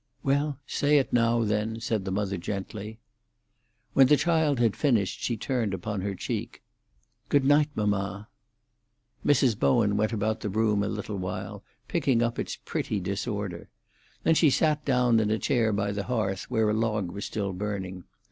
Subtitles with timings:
[0.23, 2.97] "Well, say it now, then," said the mother gently.
[3.93, 6.63] When the child had finished she turned upon her cheek.
[7.29, 8.27] "Good night, mamma."
[9.23, 9.59] Mrs.
[9.59, 13.69] Bowen went about the room a little while, picking up its pretty disorder.
[14.23, 17.53] Then she sat down in a chair by the hearth, where a log was still
[17.53, 18.05] burning.